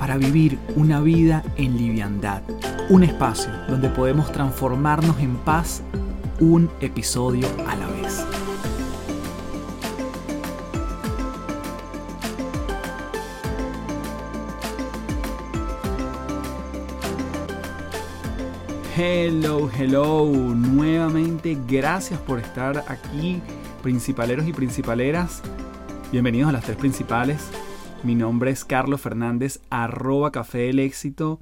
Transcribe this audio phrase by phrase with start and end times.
[0.00, 2.40] para vivir una vida en liviandad.
[2.88, 5.82] Un espacio donde podemos transformarnos en paz
[6.40, 8.24] un episodio a la vez.
[18.96, 23.42] Hello, hello, nuevamente gracias por estar aquí,
[23.82, 25.42] principaleros y principaleras.
[26.10, 27.50] Bienvenidos a las tres principales.
[28.02, 31.38] Mi nombre es Carlos Fernández, arroba Café del Éxito.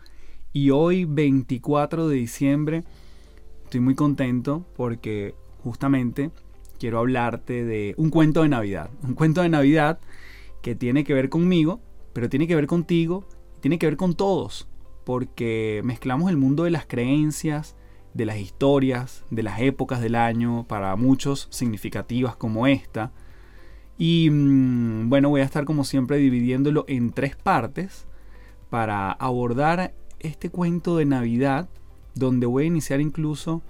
[0.53, 2.83] Y hoy, 24 de diciembre,
[3.63, 6.33] estoy muy contento porque justamente
[6.81, 8.91] quiero hablarte de un cuento de Navidad.
[9.05, 10.01] Un cuento de Navidad
[10.61, 11.81] que tiene que ver conmigo,
[12.13, 13.25] pero tiene que ver contigo,
[13.61, 14.69] tiene que ver con todos.
[15.05, 17.77] Porque mezclamos el mundo de las creencias,
[18.15, 23.13] de las historias, de las épocas del año, para muchos significativas como esta
[23.99, 28.07] y mm, bueno, voy a estar como siempre dividiéndolo en tres partes
[28.71, 31.69] para abordar este cuento de Navidad,
[32.15, 33.63] donde voy a iniciar incluso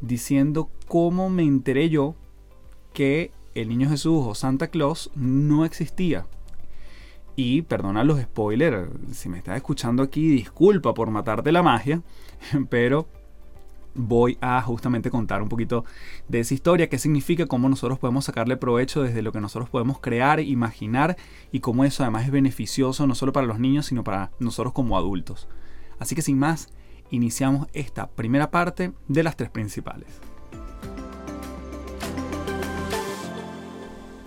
[0.00, 2.14] diciendo cómo me enteré yo
[2.92, 6.26] que el Niño Jesús o Santa Claus no existía.
[7.34, 12.02] Y perdona los spoilers, si me estás escuchando aquí, disculpa por matarte la magia,
[12.70, 13.08] pero
[13.94, 15.84] voy a justamente contar un poquito
[16.28, 20.00] de esa historia, qué significa, cómo nosotros podemos sacarle provecho desde lo que nosotros podemos
[20.00, 21.16] crear, imaginar
[21.50, 24.96] y cómo eso además es beneficioso no solo para los niños, sino para nosotros como
[24.96, 25.48] adultos.
[25.98, 26.68] Así que sin más,
[27.10, 30.20] iniciamos esta primera parte de las tres principales.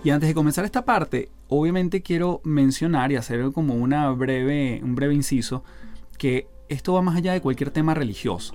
[0.04, 4.94] Y antes de comenzar esta parte, obviamente quiero mencionar y hacer como una breve, un
[4.94, 5.64] breve inciso
[6.16, 8.54] que esto va más allá de cualquier tema religioso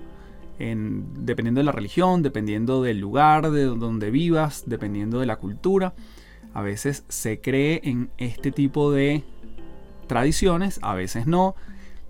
[0.61, 5.93] dependiendo de la religión, dependiendo del lugar de donde vivas, dependiendo de la cultura.
[6.53, 9.23] A veces se cree en este tipo de
[10.07, 11.55] tradiciones, a veces no.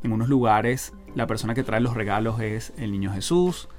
[0.03, 3.69] En unos lugares la persona que trae los regalos es el niño Jesús,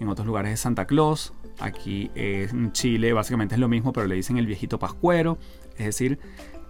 [0.00, 1.32] en otros lugares es Santa Claus.
[1.60, 5.38] Aquí en Chile básicamente es lo mismo, pero le dicen el viejito pascuero.
[5.76, 6.18] Es decir,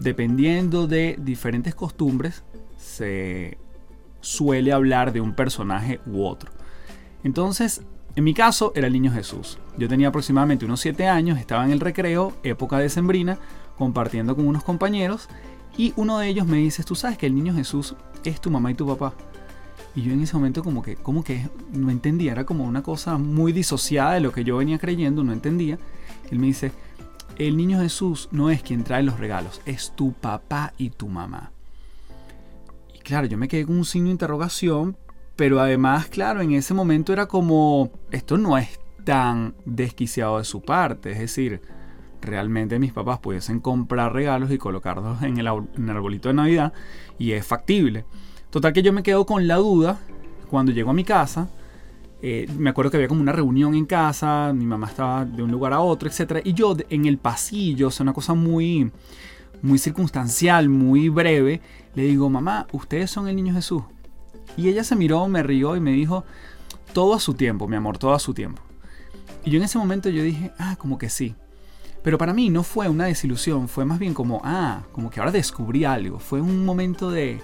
[0.01, 2.45] dependiendo de diferentes costumbres,
[2.77, 3.59] se
[4.21, 6.51] suele hablar de un personaje u otro.
[7.25, 7.83] Entonces,
[8.15, 9.59] en mi caso era el niño Jesús.
[9.79, 13.39] Yo tenía aproximadamente unos 7 años, estaba en el recreo, época de sembrina,
[13.79, 15.29] compartiendo con unos compañeros
[15.77, 17.95] y uno de ellos me dice, tú sabes que el niño Jesús
[18.25, 19.15] es tu mamá y tu papá.
[19.95, 23.19] Y yo en ese momento como que, como que no entendía, era como una cosa
[23.19, 25.79] muy disociada de lo que yo venía creyendo, no entendía.
[26.31, 26.73] Él me dice,
[27.37, 31.53] el niño Jesús no es quien trae los regalos, es tu papá y tu mamá.
[32.95, 34.97] Y claro, yo me quedé con un signo de interrogación,
[35.37, 40.61] pero además, claro, en ese momento era como, esto no es tan desquiciado de su
[40.61, 41.61] parte, es decir,
[42.21, 46.73] realmente mis papás pudiesen comprar regalos y colocarlos en el, arbolito de Navidad
[47.19, 48.05] y es factible.
[48.51, 49.99] Total que yo me quedo con la duda
[50.49, 51.49] cuando llego a mi casa.
[52.21, 55.51] Eh, me acuerdo que había como una reunión en casa, mi mamá estaba de un
[55.51, 56.41] lugar a otro, etc.
[56.45, 58.93] Y yo en el pasillo, o sea, una cosa muy,
[59.61, 61.61] muy circunstancial, muy breve,
[61.95, 63.83] le digo, mamá, ¿ustedes son el niño Jesús?
[64.57, 66.25] Y ella se miró, me rió y me dijo,
[66.93, 68.63] todo a su tiempo, mi amor, todo a su tiempo.
[69.45, 71.35] Y yo en ese momento yo dije, ah, como que sí.
[72.03, 75.33] Pero para mí no fue una desilusión, fue más bien como, ah, como que ahora
[75.33, 76.19] descubrí algo.
[76.19, 77.41] Fue un momento de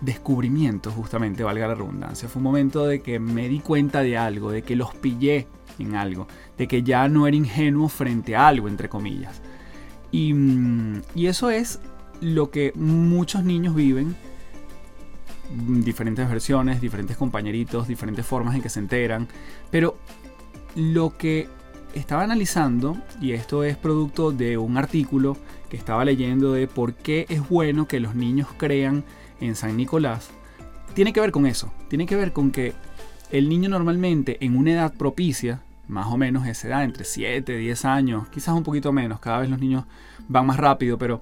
[0.00, 2.28] descubrimiento, justamente, valga la redundancia.
[2.28, 5.46] Fue un momento de que me di cuenta de algo, de que los pillé
[5.78, 6.26] en algo,
[6.58, 9.40] de que ya no era ingenuo frente a algo, entre comillas.
[10.10, 11.80] Y, mm, y eso es
[12.20, 14.16] lo que muchos niños viven
[15.54, 19.28] diferentes versiones, diferentes compañeritos, diferentes formas en que se enteran.
[19.70, 19.96] Pero
[20.74, 21.48] lo que
[21.94, 25.36] estaba analizando, y esto es producto de un artículo
[25.68, 29.04] que estaba leyendo de por qué es bueno que los niños crean
[29.40, 30.30] en San Nicolás,
[30.94, 31.72] tiene que ver con eso.
[31.88, 32.74] Tiene que ver con que
[33.30, 37.84] el niño normalmente en una edad propicia, más o menos esa edad, entre 7, 10
[37.84, 39.84] años, quizás un poquito menos, cada vez los niños
[40.28, 41.20] van más rápido, pero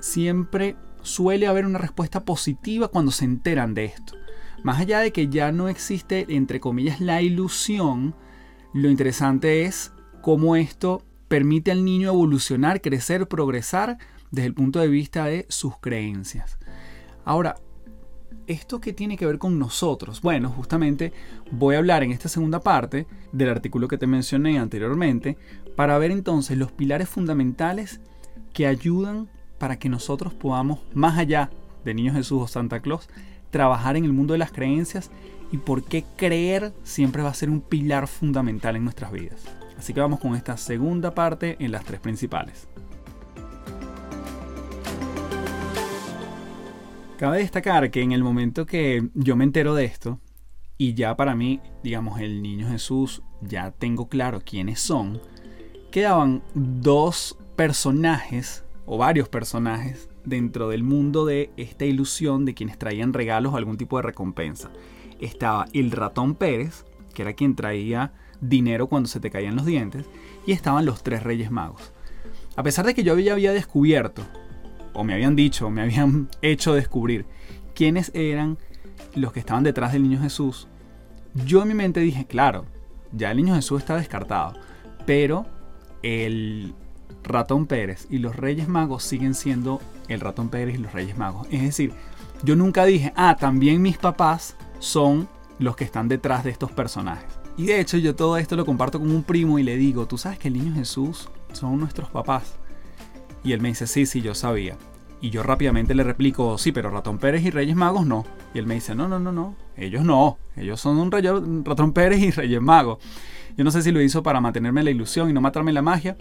[0.00, 4.14] siempre suele haber una respuesta positiva cuando se enteran de esto.
[4.62, 8.14] Más allá de que ya no existe, entre comillas, la ilusión,
[8.74, 13.98] lo interesante es cómo esto permite al niño evolucionar, crecer, progresar
[14.30, 16.58] desde el punto de vista de sus creencias.
[17.24, 17.56] Ahora,
[18.46, 20.20] ¿esto qué tiene que ver con nosotros?
[20.20, 21.12] Bueno, justamente
[21.52, 25.36] voy a hablar en esta segunda parte del artículo que te mencioné anteriormente
[25.76, 28.00] para ver entonces los pilares fundamentales
[28.52, 31.50] que ayudan para que nosotros podamos, más allá
[31.84, 33.08] de Niño Jesús o Santa Claus,
[33.50, 35.10] trabajar en el mundo de las creencias
[35.52, 39.44] y por qué creer siempre va a ser un pilar fundamental en nuestras vidas.
[39.78, 42.68] Así que vamos con esta segunda parte en las tres principales.
[47.18, 50.20] Cabe destacar que en el momento que yo me entero de esto,
[50.76, 55.20] y ya para mí, digamos, el niño Jesús, ya tengo claro quiénes son,
[55.90, 63.12] quedaban dos personajes, o varios personajes, dentro del mundo de esta ilusión de quienes traían
[63.12, 64.70] regalos o algún tipo de recompensa.
[65.20, 66.84] Estaba el ratón Pérez,
[67.14, 70.06] que era quien traía dinero cuando se te caían los dientes,
[70.46, 71.92] y estaban los tres reyes magos.
[72.56, 74.22] A pesar de que yo ya había descubierto
[74.94, 77.26] o me habían dicho, me habían hecho descubrir
[77.74, 78.58] quiénes eran
[79.14, 80.68] los que estaban detrás del niño Jesús,
[81.44, 82.64] yo en mi mente dije, claro,
[83.12, 84.54] ya el niño Jesús está descartado,
[85.04, 85.46] pero
[86.02, 86.74] el
[87.26, 91.46] ratón Pérez y los Reyes Magos siguen siendo el ratón Pérez y los Reyes Magos.
[91.50, 91.92] Es decir,
[92.42, 95.28] yo nunca dije, ah, también mis papás son
[95.58, 97.26] los que están detrás de estos personajes.
[97.56, 100.18] Y de hecho yo todo esto lo comparto con un primo y le digo, tú
[100.18, 102.56] sabes que el niño Jesús son nuestros papás.
[103.42, 104.76] Y él me dice, sí, sí, yo sabía.
[105.20, 108.26] Y yo rápidamente le replico, sí, pero Ratón Pérez y Reyes Magos no.
[108.52, 110.38] Y él me dice, no, no, no, no, ellos no.
[110.56, 112.98] Ellos son un, Ratón Pérez y Reyes Magos.
[113.56, 116.18] Yo no sé si lo hizo para mantenerme la ilusión y no matarme la magia,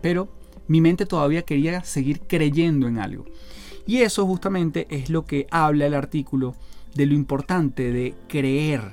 [0.00, 0.28] pero
[0.68, 3.24] mi mente todavía quería seguir creyendo en algo.
[3.86, 6.54] Y eso justamente es lo que habla el artículo
[6.94, 8.92] de lo importante de creer.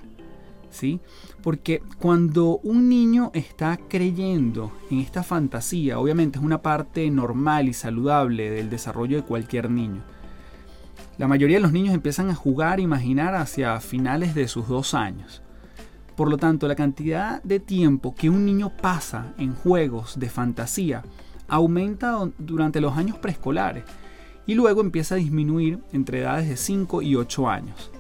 [0.72, 1.00] ¿Sí?
[1.42, 7.74] Porque cuando un niño está creyendo en esta fantasía, obviamente es una parte normal y
[7.74, 10.02] saludable del desarrollo de cualquier niño.
[11.18, 14.94] La mayoría de los niños empiezan a jugar e imaginar hacia finales de sus dos
[14.94, 15.42] años.
[16.16, 21.04] Por lo tanto, la cantidad de tiempo que un niño pasa en juegos de fantasía
[21.48, 23.84] aumenta durante los años preescolares
[24.48, 27.92] y luego empieza a disminuir entre edades de 5 y 8 años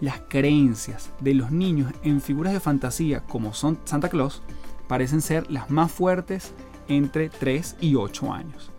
[0.00, 4.42] las creencias de los niños en figuras de fantasía como son Santa Claus
[4.88, 6.52] parecen ser las más fuertes
[6.88, 8.72] entre 3 y 8 años.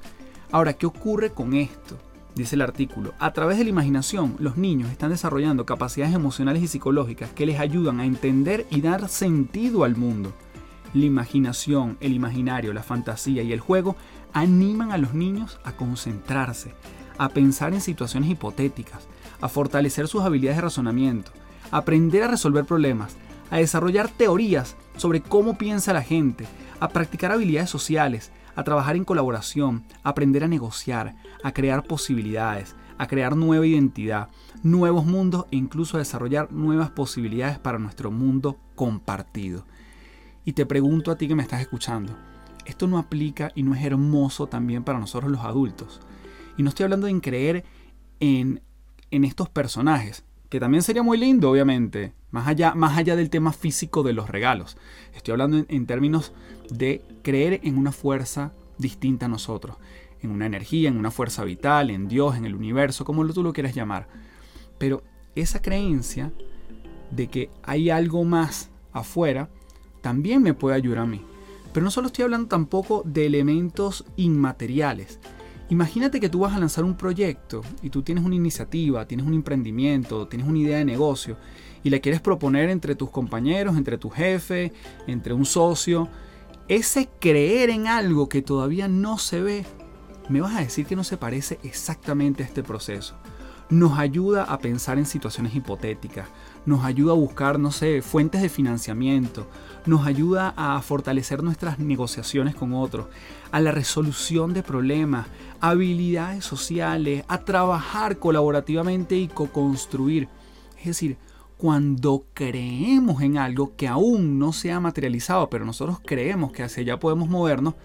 [0.52, 1.98] Ahora, ¿qué ocurre con esto?
[2.36, 6.68] Dice el artículo, a través de la imaginación los niños están desarrollando capacidades emocionales y
[6.68, 10.34] psicológicas que les ayudan a entender y dar sentido al mundo.
[10.94, 13.96] La imaginación, el imaginario, la fantasía y el juego
[14.34, 16.74] animan a los niños a concentrarse,
[17.18, 19.08] a pensar en situaciones hipotéticas,
[19.40, 21.32] a fortalecer sus habilidades de razonamiento,
[21.72, 23.16] a aprender a resolver problemas,
[23.50, 26.46] a desarrollar teorías sobre cómo piensa la gente,
[26.80, 32.76] a practicar habilidades sociales, a trabajar en colaboración, a aprender a negociar, a crear posibilidades,
[32.98, 34.30] a crear nueva identidad,
[34.62, 39.66] nuevos mundos e incluso a desarrollar nuevas posibilidades para nuestro mundo compartido.
[40.46, 42.16] Y te pregunto a ti que me estás escuchando,
[42.66, 46.02] ¿esto no aplica y no es hermoso también para nosotros los adultos?
[46.58, 47.64] Y no estoy hablando de creer
[48.20, 48.62] en
[49.12, 53.54] en estos personajes, que también sería muy lindo, obviamente, más allá, más allá del tema
[53.54, 54.78] físico de los regalos.
[55.14, 56.34] Estoy hablando en, términos
[56.70, 59.78] de creer en una fuerza distinta a nosotros,
[60.22, 63.54] en una energía, en una fuerza vital, en Dios, en el universo, como tú lo
[63.54, 64.08] quieras llamar.
[64.78, 65.04] Pero
[65.36, 66.32] esa creencia
[67.12, 69.50] de que hay algo más afuera
[70.02, 71.22] también me puede ayudar a mí.
[71.74, 75.20] Pero no solo estoy hablando tampoco de elementos inmateriales,
[75.72, 79.34] Imagínate que tú vas a lanzar un proyecto y tú tienes una iniciativa, tienes un
[79.34, 81.38] emprendimiento, tienes una idea de negocio
[81.82, 84.74] y la quieres proponer entre tus compañeros, entre tu jefe,
[85.08, 86.10] entre un socio.
[86.68, 89.66] Ese creer en algo que todavía no se ve,
[90.28, 93.16] me vas a decir que no se parece exactamente a este proceso
[93.72, 96.28] nos ayuda a pensar en situaciones hipotéticas,
[96.66, 99.48] nos ayuda a buscar, no sé, fuentes de financiamiento,
[99.86, 103.08] nos ayuda a fortalecer nuestras negociaciones con otros,
[103.50, 105.28] a la resolución de problemas,
[105.62, 110.28] habilidades sociales, a trabajar colaborativamente y co-construir.
[110.80, 111.18] Es decir,
[111.58, 116.82] cuando creemos en algo que aún no se ha materializado, pero nosotros creemos que hacia
[116.82, 117.76] allá podemos movernos,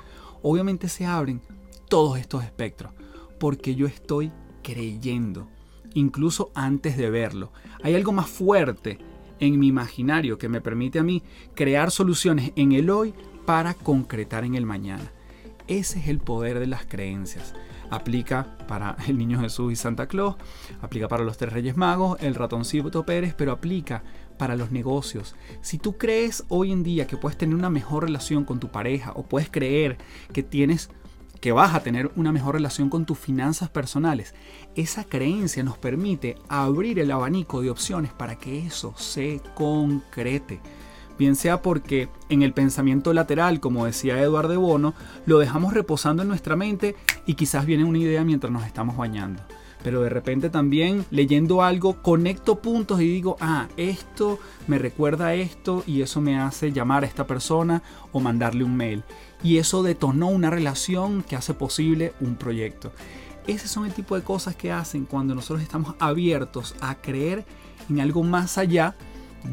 [0.43, 1.41] obviamente se abren
[1.89, 2.93] todos estos espectros,
[3.39, 4.33] porque yo estoy
[4.65, 5.47] creyendo
[5.97, 7.53] incluso antes de verlo.
[7.83, 8.99] Hay algo más fuerte
[9.41, 11.23] en mi imaginario que me permite a mí
[11.55, 15.13] crear soluciones en el hoy para concretar en el mañana.
[15.69, 17.55] Ese es el poder de las creencias.
[17.91, 20.37] Aplica para el Niño Jesús y Santa Claus,
[20.81, 24.03] aplica para los tres Reyes Magos, el ratoncito Pérez, pero aplica
[24.39, 25.35] para los negocios.
[25.63, 29.13] Si tú crees hoy en día que puedes tener una mejor relación con tu pareja
[29.13, 29.97] o puedes creer
[30.33, 30.91] que tienes
[31.41, 34.35] que vas a tener una mejor relación con tus finanzas personales.
[34.75, 40.61] Esa creencia nos permite abrir el abanico de opciones para que eso se concrete.
[41.19, 46.23] Bien sea porque en el pensamiento lateral, como decía Eduardo de Bono, lo dejamos reposando
[46.23, 49.43] en nuestra mente y quizás viene una idea mientras nos estamos bañando
[49.87, 55.85] pero de repente también leyendo algo conecto puntos y digo, ah, esto me recuerda esto
[55.87, 59.05] y eso me hace llamar a esta persona o mandarle un mail.
[59.45, 62.91] Y eso detonó una relación que hace posible un proyecto.
[63.47, 67.45] Ese son el tipo de cosas que hacen cuando nosotros estamos abiertos a creer
[67.89, 68.97] en algo más allá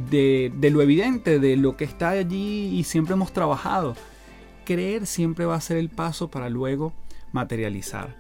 [0.10, 3.96] de, de lo evidente, de lo que está allí y siempre hemos trabajado.
[4.66, 6.92] Creer siempre va a ser el paso para luego
[7.34, 8.16] materializar.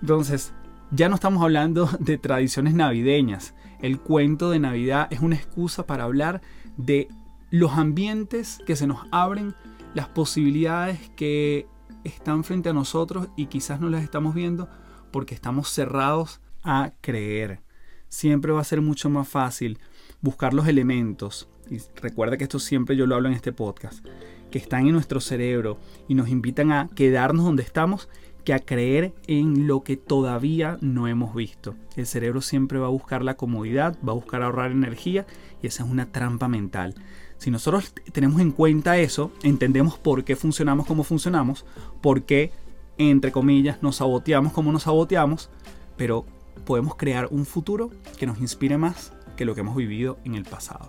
[0.00, 0.52] Entonces,
[0.90, 3.54] ya no estamos hablando de tradiciones navideñas.
[3.80, 6.40] El cuento de Navidad es una excusa para hablar
[6.76, 7.08] de
[7.50, 9.54] los ambientes que se nos abren,
[9.94, 11.66] las posibilidades que
[12.04, 14.68] están frente a nosotros y quizás no las estamos viendo
[15.10, 17.60] porque estamos cerrados a creer.
[18.08, 19.78] Siempre va a ser mucho más fácil
[20.20, 24.04] buscar los elementos, y recuerda que esto siempre yo lo hablo en este podcast,
[24.50, 25.78] que están en nuestro cerebro
[26.08, 28.08] y nos invitan a quedarnos donde estamos
[28.46, 31.74] que a creer en lo que todavía no hemos visto.
[31.96, 35.26] El cerebro siempre va a buscar la comodidad, va a buscar ahorrar energía
[35.60, 36.94] y esa es una trampa mental.
[37.38, 41.66] Si nosotros tenemos en cuenta eso, entendemos por qué funcionamos como funcionamos,
[42.00, 42.52] por qué,
[42.98, 45.50] entre comillas, nos saboteamos como nos saboteamos,
[45.96, 46.24] pero
[46.64, 50.44] podemos crear un futuro que nos inspire más que lo que hemos vivido en el
[50.44, 50.88] pasado.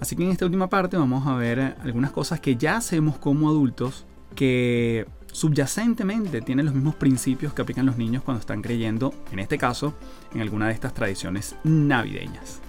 [0.00, 3.48] Así que en esta última parte vamos a ver algunas cosas que ya hacemos como
[3.48, 5.06] adultos que
[5.36, 9.92] subyacentemente tiene los mismos principios que aplican los niños cuando están creyendo, en este caso,
[10.32, 12.62] en alguna de estas tradiciones navideñas.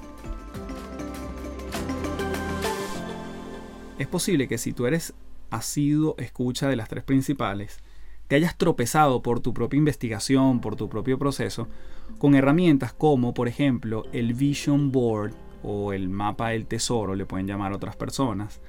[3.98, 5.14] Es posible que si tú eres
[5.50, 7.80] asiduo escucha de las tres principales,
[8.28, 11.70] te hayas tropezado por tu propia investigación, por tu propio proceso,
[12.18, 15.34] con herramientas como, por ejemplo, el Vision Board
[15.64, 18.60] o el mapa del tesoro, le pueden llamar otras personas,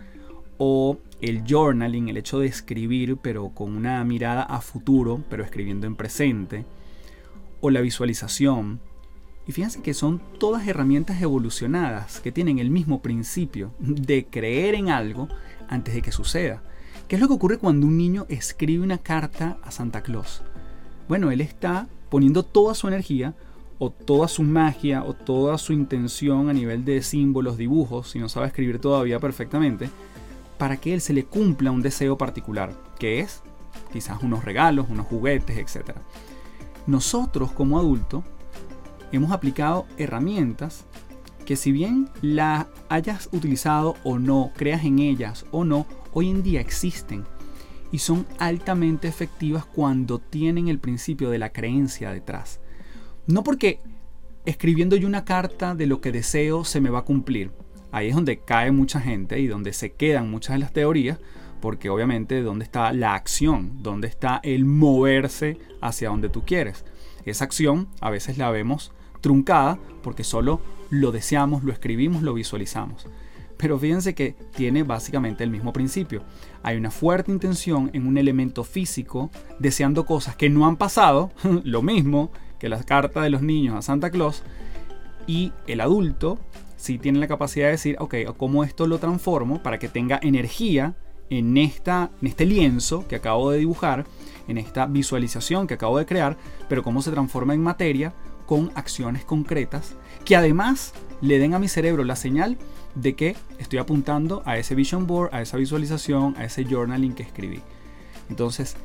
[0.58, 5.86] o el journaling, el hecho de escribir pero con una mirada a futuro, pero escribiendo
[5.86, 6.64] en presente,
[7.60, 8.80] o la visualización.
[9.46, 14.90] Y fíjense que son todas herramientas evolucionadas que tienen el mismo principio de creer en
[14.90, 15.28] algo
[15.68, 16.62] antes de que suceda.
[17.08, 20.42] ¿Qué es lo que ocurre cuando un niño escribe una carta a Santa Claus?
[21.08, 23.34] Bueno, él está poniendo toda su energía
[23.78, 28.28] o toda su magia o toda su intención a nivel de símbolos, dibujos, si no
[28.28, 29.88] sabe escribir todavía perfectamente,
[30.58, 33.42] para que él se le cumpla un deseo particular, que es
[33.92, 35.96] quizás unos regalos, unos juguetes, etc.
[36.86, 38.24] Nosotros como adultos
[39.12, 40.84] hemos aplicado herramientas
[41.46, 46.42] que si bien las hayas utilizado o no, creas en ellas o no, hoy en
[46.42, 47.24] día existen
[47.90, 52.60] y son altamente efectivas cuando tienen el principio de la creencia detrás.
[53.26, 53.80] No porque
[54.44, 57.50] escribiendo yo una carta de lo que deseo se me va a cumplir,
[57.92, 61.18] ahí es donde cae mucha gente y donde se quedan muchas de las teorías,
[61.60, 66.84] porque obviamente dónde está la acción, dónde está el moverse hacia donde tú quieres.
[67.24, 73.06] Esa acción a veces la vemos truncada porque solo lo deseamos, lo escribimos, lo visualizamos.
[73.56, 76.22] Pero fíjense que tiene básicamente el mismo principio.
[76.62, 81.32] Hay una fuerte intención en un elemento físico deseando cosas que no han pasado,
[81.64, 82.30] lo mismo
[82.60, 84.42] que las cartas de los niños a Santa Claus,
[85.26, 86.38] y el adulto
[86.78, 90.94] si tienen la capacidad de decir, ok, ¿cómo esto lo transformo para que tenga energía
[91.28, 94.06] en, esta, en este lienzo que acabo de dibujar,
[94.46, 98.14] en esta visualización que acabo de crear, pero cómo se transforma en materia
[98.46, 99.94] con acciones concretas
[100.24, 102.56] que además le den a mi cerebro la señal
[102.94, 107.24] de que estoy apuntando a ese vision board, a esa visualización, a ese journaling que
[107.24, 107.60] escribí.
[108.30, 108.76] Entonces,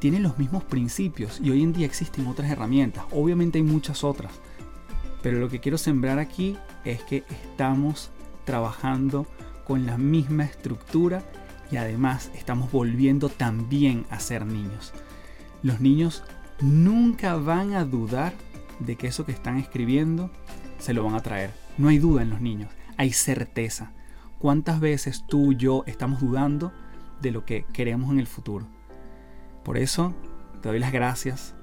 [0.00, 3.04] tienen los mismos principios y hoy en día existen otras herramientas.
[3.12, 4.32] Obviamente hay muchas otras.
[5.22, 8.10] Pero lo que quiero sembrar aquí es que estamos
[8.44, 9.26] trabajando
[9.64, 11.22] con la misma estructura
[11.70, 14.92] y además estamos volviendo también a ser niños.
[15.62, 16.24] Los niños
[16.60, 18.32] nunca van a dudar
[18.80, 20.30] de que eso que están escribiendo
[20.78, 21.52] se lo van a traer.
[21.78, 23.92] No hay duda en los niños, hay certeza.
[24.38, 26.72] ¿Cuántas veces tú y yo estamos dudando
[27.20, 28.66] de lo que queremos en el futuro?
[29.64, 30.12] Por eso
[30.60, 31.54] te doy las gracias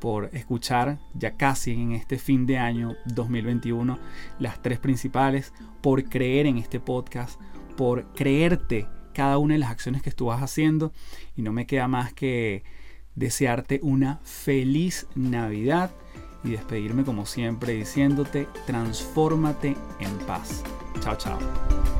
[0.00, 3.98] por escuchar ya casi en este fin de año 2021
[4.38, 7.40] las tres principales, por creer en este podcast,
[7.76, 10.92] por creerte cada una de las acciones que tú vas haciendo
[11.36, 12.62] y no me queda más que
[13.16, 15.90] desearte una feliz Navidad
[16.44, 20.62] y despedirme como siempre diciéndote transfórmate en paz.
[21.00, 21.97] Chao, chao.